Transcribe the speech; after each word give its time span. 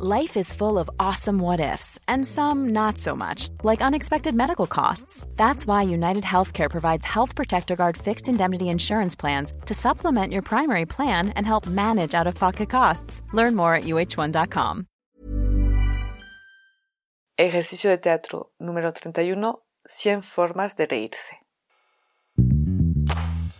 Life 0.00 0.36
is 0.36 0.52
full 0.52 0.78
of 0.78 0.88
awesome 1.00 1.40
what 1.40 1.58
ifs, 1.58 1.98
and 2.06 2.24
some 2.24 2.68
not 2.68 2.98
so 2.98 3.16
much, 3.16 3.48
like 3.64 3.82
unexpected 3.82 4.32
medical 4.32 4.68
costs. 4.68 5.26
That's 5.34 5.66
why 5.66 5.82
United 5.82 6.22
Healthcare 6.22 6.70
provides 6.70 7.04
Health 7.04 7.34
Protector 7.34 7.74
Guard 7.74 7.96
fixed 7.96 8.28
indemnity 8.28 8.68
insurance 8.68 9.16
plans 9.16 9.52
to 9.66 9.74
supplement 9.74 10.32
your 10.32 10.42
primary 10.42 10.86
plan 10.86 11.30
and 11.30 11.44
help 11.44 11.66
manage 11.66 12.14
out 12.14 12.28
of 12.28 12.36
pocket 12.36 12.70
costs. 12.70 13.22
Learn 13.32 13.56
more 13.56 13.74
at 13.74 13.84
uh1.com. 13.84 14.86
Ejercicio 17.36 17.90
de 17.90 17.98
teatro 17.98 18.52
número 18.62 18.92
31: 18.92 19.56
100 19.84 20.22
formas 20.22 20.76
de 20.76 20.86
reírse. 20.86 21.32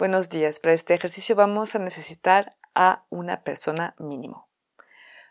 Buenos 0.00 0.30
días. 0.30 0.60
Para 0.60 0.72
este 0.72 0.94
ejercicio 0.94 1.36
vamos 1.36 1.74
a 1.74 1.78
necesitar 1.78 2.56
a 2.74 3.04
una 3.10 3.44
persona 3.44 3.94
mínimo. 3.98 4.48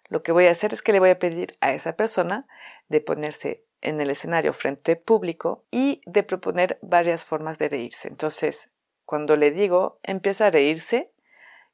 Lo 0.09 0.21
que 0.21 0.31
voy 0.31 0.45
a 0.45 0.51
hacer 0.51 0.73
es 0.73 0.83
que 0.83 0.91
le 0.91 0.99
voy 0.99 1.09
a 1.09 1.17
pedir 1.17 1.57
a 1.59 1.73
esa 1.73 1.93
persona 1.95 2.45
de 2.87 3.01
ponerse 3.01 3.65
en 3.81 3.99
el 3.99 4.11
escenario 4.11 4.53
frente 4.53 4.95
público 4.95 5.65
y 5.71 6.03
de 6.05 6.21
proponer 6.21 6.77
varias 6.83 7.25
formas 7.25 7.57
de 7.57 7.69
reírse. 7.69 8.09
Entonces, 8.09 8.69
cuando 9.05 9.37
le 9.37 9.49
digo, 9.49 9.99
empieza 10.03 10.45
a 10.45 10.51
reírse 10.51 11.11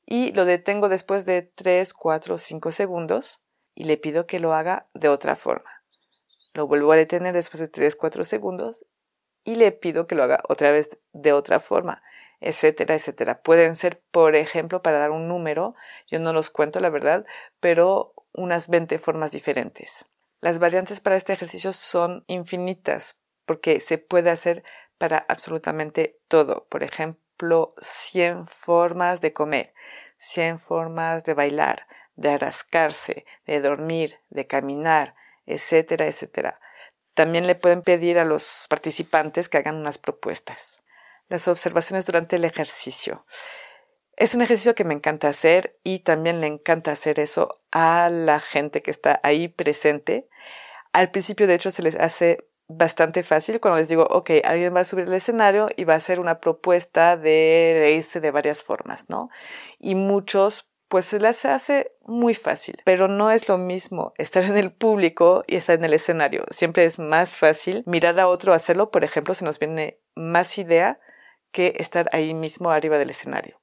y 0.05 0.31
lo 0.31 0.45
detengo 0.45 0.87
después 0.87 1.25
de 1.25 1.41
3, 1.41 1.93
4 1.93 2.35
o 2.35 2.37
5 2.37 2.71
segundos 2.71 3.41
y 3.73 3.83
le 3.83 3.97
pido 3.97 4.25
que 4.25 4.39
lo 4.39 4.53
haga 4.53 4.87
de 4.93 5.09
otra 5.09 5.35
forma. 5.35 5.83
Lo 6.53 6.65
vuelvo 6.65 6.93
a 6.93 6.95
detener 6.95 7.33
después 7.33 7.59
de 7.59 7.67
3, 7.67 7.97
4 7.97 8.23
segundos 8.23 8.85
y 9.43 9.55
le 9.55 9.73
pido 9.73 10.07
que 10.07 10.15
lo 10.15 10.23
haga 10.23 10.41
otra 10.47 10.71
vez 10.71 10.97
de 11.11 11.33
otra 11.33 11.59
forma 11.59 12.01
etcétera, 12.45 12.93
etcétera. 12.93 13.41
Pueden 13.41 13.75
ser, 13.75 14.01
por 14.11 14.35
ejemplo, 14.35 14.83
para 14.83 14.99
dar 14.99 15.09
un 15.09 15.27
número, 15.27 15.75
yo 16.07 16.19
no 16.19 16.31
los 16.31 16.51
cuento 16.51 16.79
la 16.79 16.91
verdad, 16.91 17.25
pero 17.59 18.13
unas 18.33 18.67
20 18.67 18.99
formas 18.99 19.31
diferentes. 19.31 20.05
Las 20.41 20.59
variantes 20.59 21.01
para 21.01 21.15
este 21.15 21.33
ejercicio 21.33 21.73
son 21.73 22.23
infinitas 22.27 23.17
porque 23.47 23.79
se 23.79 23.97
puede 23.97 24.29
hacer 24.29 24.63
para 24.99 25.25
absolutamente 25.27 26.19
todo. 26.27 26.67
Por 26.69 26.83
ejemplo, 26.83 27.73
100 27.81 28.45
formas 28.45 29.21
de 29.21 29.33
comer, 29.33 29.73
100 30.17 30.59
formas 30.59 31.23
de 31.23 31.33
bailar, 31.33 31.87
de 32.15 32.37
rascarse, 32.37 33.25
de 33.47 33.59
dormir, 33.59 34.19
de 34.29 34.45
caminar, 34.45 35.15
etcétera, 35.47 36.05
etcétera. 36.05 36.59
También 37.15 37.47
le 37.47 37.55
pueden 37.55 37.81
pedir 37.81 38.19
a 38.19 38.25
los 38.25 38.67
participantes 38.69 39.49
que 39.49 39.57
hagan 39.57 39.77
unas 39.77 39.97
propuestas 39.97 40.83
las 41.29 41.47
observaciones 41.47 42.05
durante 42.05 42.35
el 42.35 42.45
ejercicio. 42.45 43.25
Es 44.17 44.33
un 44.33 44.41
ejercicio 44.41 44.75
que 44.75 44.85
me 44.85 44.93
encanta 44.93 45.27
hacer 45.27 45.77
y 45.83 45.99
también 45.99 46.39
le 46.39 46.47
encanta 46.47 46.91
hacer 46.91 47.19
eso 47.19 47.53
a 47.71 48.09
la 48.09 48.39
gente 48.39 48.81
que 48.81 48.91
está 48.91 49.19
ahí 49.23 49.49
presente. 49.49 50.29
Al 50.93 51.11
principio, 51.11 51.47
de 51.47 51.55
hecho, 51.55 51.71
se 51.71 51.83
les 51.83 51.95
hace 51.95 52.47
bastante 52.67 53.23
fácil 53.23 53.59
cuando 53.59 53.79
les 53.79 53.89
digo, 53.89 54.07
ok, 54.09 54.31
alguien 54.43 54.73
va 54.73 54.79
a 54.79 54.85
subir 54.85 55.05
al 55.07 55.13
escenario 55.13 55.69
y 55.75 55.83
va 55.83 55.93
a 55.93 55.97
hacer 55.97 56.19
una 56.19 56.39
propuesta 56.39 57.17
de 57.17 57.77
reírse 57.79 58.21
de 58.21 58.31
varias 58.31 58.63
formas, 58.63 59.09
¿no? 59.09 59.29
Y 59.79 59.95
muchos 59.95 60.69
pues 60.87 61.05
se 61.05 61.19
les 61.19 61.45
hace 61.45 61.91
muy 62.05 62.35
fácil, 62.35 62.77
pero 62.85 63.07
no 63.07 63.31
es 63.31 63.49
lo 63.49 63.57
mismo 63.57 64.13
estar 64.17 64.43
en 64.43 64.55
el 64.55 64.71
público 64.71 65.43
y 65.47 65.55
estar 65.55 65.77
en 65.77 65.83
el 65.83 65.93
escenario. 65.93 66.45
Siempre 66.51 66.85
es 66.85 66.99
más 66.99 67.37
fácil 67.37 67.83
mirar 67.85 68.19
a 68.19 68.27
otro 68.27 68.53
hacerlo, 68.53 68.91
por 68.91 69.03
ejemplo, 69.03 69.33
se 69.33 69.45
nos 69.45 69.59
viene 69.59 69.99
más 70.15 70.57
idea 70.57 70.99
estar 71.77 72.09
ahí 72.11 72.33
mismo 72.33 72.71
arriba 72.71 72.97
del 72.97 73.09
escenario. 73.09 73.59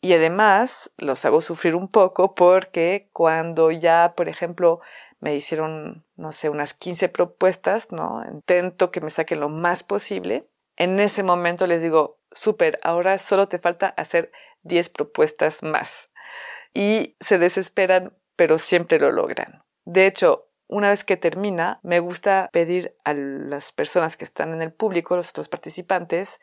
Y 0.00 0.12
además 0.14 0.92
los 0.96 1.24
hago 1.24 1.40
sufrir 1.40 1.74
un 1.74 1.88
poco 1.88 2.34
porque 2.34 3.08
cuando 3.12 3.70
ya, 3.70 4.14
por 4.16 4.28
ejemplo, 4.28 4.80
me 5.20 5.34
hicieron, 5.34 6.04
no 6.16 6.32
sé, 6.32 6.48
unas 6.48 6.74
15 6.74 7.08
propuestas, 7.08 7.90
¿no? 7.90 8.22
Intento 8.30 8.90
que 8.90 9.00
me 9.00 9.10
saquen 9.10 9.40
lo 9.40 9.48
más 9.48 9.82
posible. 9.82 10.48
En 10.76 11.00
ese 11.00 11.24
momento 11.24 11.66
les 11.66 11.82
digo, 11.82 12.20
súper, 12.30 12.78
ahora 12.84 13.18
solo 13.18 13.48
te 13.48 13.58
falta 13.58 13.88
hacer 13.88 14.30
10 14.62 14.90
propuestas 14.90 15.64
más. 15.64 16.10
Y 16.72 17.16
se 17.18 17.38
desesperan, 17.38 18.16
pero 18.36 18.58
siempre 18.58 19.00
lo 19.00 19.10
logran. 19.10 19.64
De 19.84 20.06
hecho, 20.06 20.47
una 20.68 20.90
vez 20.90 21.04
que 21.04 21.16
termina, 21.16 21.80
me 21.82 22.00
gusta 22.00 22.48
pedir 22.52 22.94
a 23.04 23.14
las 23.14 23.72
personas 23.72 24.16
que 24.16 24.24
están 24.24 24.52
en 24.52 24.62
el 24.62 24.72
público, 24.72 25.16
los 25.16 25.30
otros 25.30 25.48
participantes, 25.48 26.40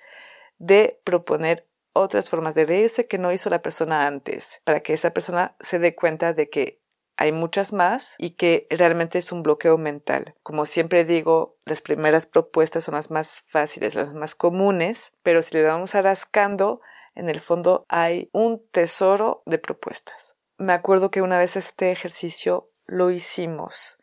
de 0.57 0.99
proponer 1.03 1.67
otras 1.93 2.29
formas 2.29 2.55
de 2.55 2.65
reírse 2.65 3.07
que 3.07 3.17
no 3.17 3.31
hizo 3.31 3.49
la 3.49 3.61
persona 3.61 4.05
antes, 4.07 4.61
para 4.65 4.81
que 4.81 4.93
esa 4.93 5.11
persona 5.11 5.55
se 5.59 5.79
dé 5.79 5.95
cuenta 5.95 6.33
de 6.33 6.49
que 6.49 6.81
hay 7.17 7.31
muchas 7.31 7.71
más 7.71 8.15
y 8.17 8.31
que 8.31 8.67
realmente 8.69 9.17
es 9.17 9.31
un 9.31 9.43
bloqueo 9.43 9.77
mental. 9.77 10.35
Como 10.43 10.65
siempre 10.65 11.05
digo, 11.05 11.57
las 11.65 11.81
primeras 11.81 12.25
propuestas 12.25 12.83
son 12.83 12.95
las 12.95 13.11
más 13.11 13.43
fáciles, 13.47 13.95
las 13.95 14.13
más 14.13 14.35
comunes, 14.35 15.13
pero 15.23 15.41
si 15.41 15.55
le 15.55 15.63
vamos 15.63 15.95
a 15.95 16.01
rascando, 16.01 16.81
en 17.13 17.29
el 17.29 17.39
fondo 17.39 17.85
hay 17.87 18.29
un 18.33 18.61
tesoro 18.71 19.43
de 19.45 19.57
propuestas. 19.57 20.35
Me 20.57 20.73
acuerdo 20.73 21.11
que 21.11 21.21
una 21.21 21.37
vez 21.37 21.55
este 21.55 21.91
ejercicio 21.91 22.69
lo 22.87 23.11
hicimos 23.11 23.97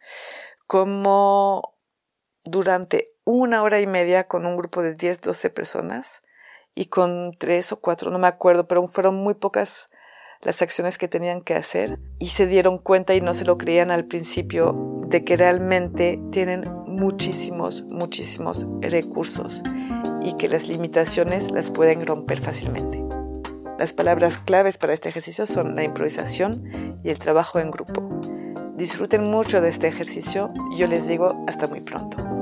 como 0.67 1.75
durante 2.45 3.13
una 3.25 3.63
hora 3.63 3.81
y 3.81 3.87
media 3.87 4.27
con 4.27 4.47
un 4.47 4.57
grupo 4.57 4.83
de 4.83 4.95
10, 4.95 5.21
12 5.21 5.51
personas 5.51 6.23
y 6.75 6.87
con 6.87 7.33
tres 7.39 7.73
o 7.73 7.81
cuatro, 7.81 8.11
no 8.11 8.19
me 8.19 8.27
acuerdo, 8.27 8.67
pero 8.67 8.87
fueron 8.87 9.17
muy 9.17 9.35
pocas 9.35 9.91
las 10.41 10.63
acciones 10.63 10.99
que 10.99 11.09
tenían 11.09 11.43
que 11.43 11.55
hacer 11.55 11.99
y 12.19 12.31
se 12.31 12.47
dieron 12.47 12.79
cuenta 12.79 13.15
y 13.15 13.21
no 13.21 13.35
se 13.35 13.45
lo 13.45 13.59
creían 13.59 13.91
al 13.91 14.07
principio 14.07 15.03
de 15.07 15.25
que 15.25 15.37
realmente 15.37 16.19
tienen 16.33 16.63
muchísimos, 16.87 17.85
muchísimos 17.85 18.67
recursos 18.81 19.63
y 20.23 20.37
que 20.37 20.49
las 20.49 20.67
limitaciones 20.67 21.51
las 21.51 21.71
pueden 21.71 22.05
romper 22.07 22.41
fácilmente. 22.41 23.05
Las 23.79 23.93
palabras 23.93 24.39
claves 24.39 24.79
para 24.79 24.95
este 24.95 25.09
ejercicio 25.09 25.47
son 25.47 25.77
la 25.77 25.85
improvisación 25.85 27.01
y 27.05 27.11
el 27.11 27.19
trabajo 27.19 27.59
en 27.59 27.71
grupo. 27.71 28.12
Disfruten 28.83 29.23
mucho 29.31 29.61
de 29.61 29.69
este 29.69 29.87
ejercicio 29.87 30.53
yo 30.77 30.89
les 30.89 31.07
digo 31.07 31.45
hasta 31.47 31.69
muy 31.69 31.83
pronto. 31.83 32.42